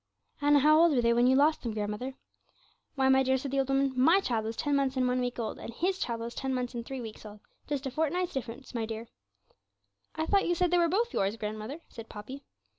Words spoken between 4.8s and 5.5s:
and one week